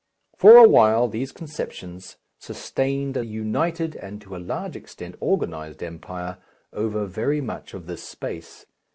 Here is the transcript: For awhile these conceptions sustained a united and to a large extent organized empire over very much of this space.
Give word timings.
For 0.35 0.57
awhile 0.57 1.07
these 1.07 1.31
conceptions 1.31 2.17
sustained 2.39 3.15
a 3.15 3.23
united 3.23 3.95
and 3.97 4.19
to 4.21 4.35
a 4.35 4.41
large 4.43 4.75
extent 4.75 5.13
organized 5.19 5.83
empire 5.83 6.39
over 6.73 7.05
very 7.05 7.39
much 7.39 7.75
of 7.75 7.85
this 7.85 8.01
space. 8.01 8.65